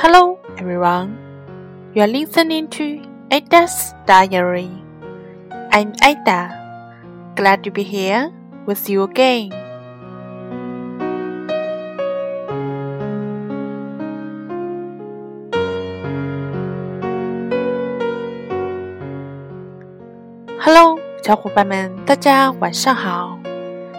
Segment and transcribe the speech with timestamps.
[0.00, 1.18] Hello, everyone.
[1.92, 4.70] You are listening to Ada's Diary.
[5.72, 6.54] I'm Ada.
[7.34, 8.30] Glad to be here
[8.64, 9.50] with you again.
[20.60, 23.36] Hello，小伙伴们，大家晚上好。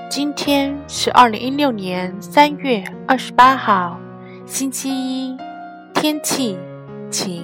[0.10, 4.00] 今天是二零一六年三月二十八号，
[4.46, 5.36] 星期一，
[6.02, 6.58] 天气
[7.12, 7.44] 晴。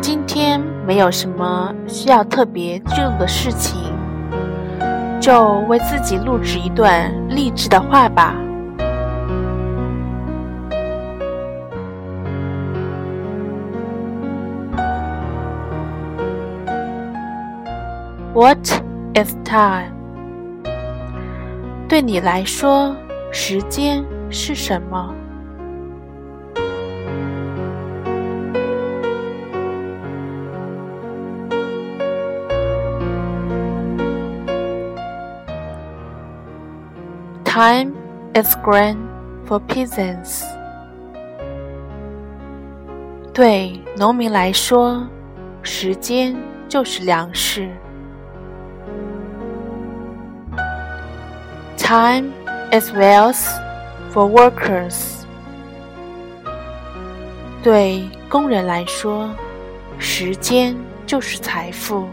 [0.00, 3.80] 今天没有什么需要特别记录的事情，
[5.20, 8.34] 就为自己录制一段励志的话吧。
[18.34, 18.58] What
[19.14, 19.92] is time？
[21.88, 22.96] 对你来说，
[23.34, 25.14] 时间是什么
[37.42, 37.92] ？Time
[38.34, 38.96] is grain
[39.46, 40.44] for peasants。
[43.32, 45.06] 对农民来说，
[45.62, 46.36] 时间
[46.68, 47.70] 就是粮食。
[51.78, 52.30] Time
[52.72, 53.44] As wealth
[54.14, 55.26] for workers。
[57.62, 59.28] 对工人来说，
[59.98, 60.74] 时间
[61.06, 62.08] 就是财富。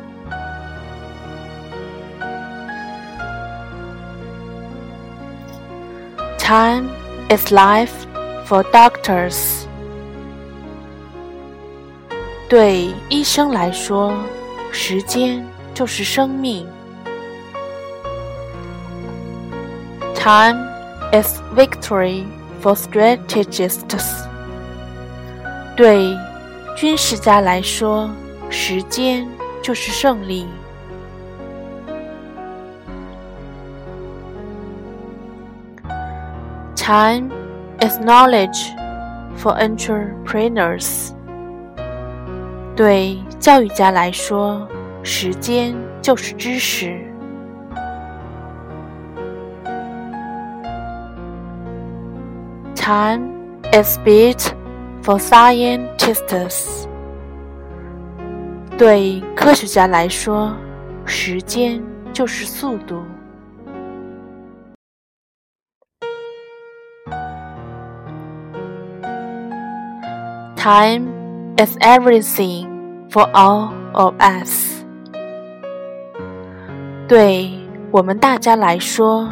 [6.38, 6.90] Time
[7.30, 7.94] is life
[8.46, 9.64] for doctors。
[12.50, 14.14] 对医生来说，
[14.74, 15.42] 时间
[15.74, 16.68] 就是生命。
[20.20, 20.68] Time
[21.14, 22.26] is victory
[22.62, 24.28] for strategists。
[25.78, 26.14] 对
[26.76, 28.10] 军事家来说，
[28.50, 29.26] 时间
[29.64, 30.46] 就是胜利。
[36.76, 37.30] Time
[37.80, 38.76] is knowledge
[39.42, 41.14] for entrepreneurs。
[42.76, 44.68] 对教育家来说，
[45.02, 47.09] 时间就是知识。
[52.90, 54.42] Time is speed
[55.04, 56.88] for scientists。
[58.80, 60.56] 对科学家来说，
[61.06, 63.04] 时间就是速度。
[70.56, 71.10] Time
[71.60, 72.68] is everything
[73.12, 74.84] for all of us。
[77.08, 77.52] 对
[77.92, 79.30] 我们大家来说，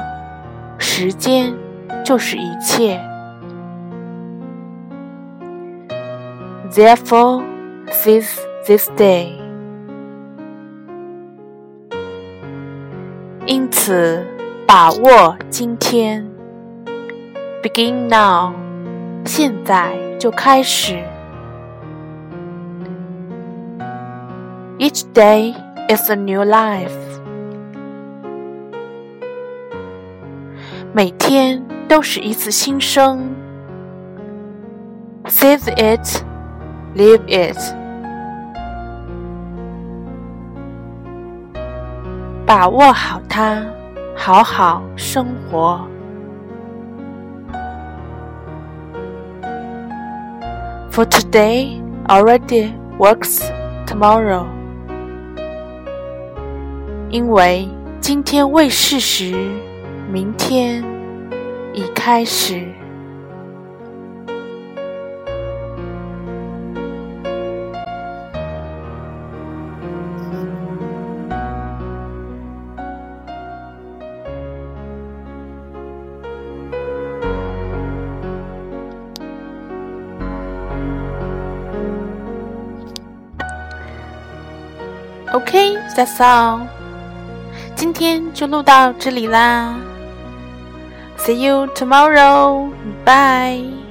[0.78, 1.52] 时间
[2.06, 3.02] 就是一切。
[6.77, 7.45] Therefore,
[7.91, 8.31] seize
[8.67, 9.39] this day.
[13.47, 14.25] 因此，
[14.67, 16.27] 把握今天。
[17.63, 18.55] Begin now.
[19.25, 20.99] 现在就开始。
[24.79, 25.55] Each day
[25.89, 26.91] is a new life.
[30.93, 33.31] 每天都是一次新生。
[35.27, 36.25] Seize it.
[36.98, 37.56] Leave it，
[42.44, 43.64] 把握好它，
[44.16, 45.88] 好好生活。
[50.90, 53.44] For today already works
[53.86, 54.48] tomorrow，
[57.12, 57.70] 因为
[58.02, 59.36] 今天未事时，
[60.12, 60.84] 明天
[61.74, 62.68] 已开始。
[85.38, 86.66] OK，that's all。
[87.76, 89.78] 今天就录到这里啦。
[91.20, 92.72] See you tomorrow.
[93.06, 93.87] Bye.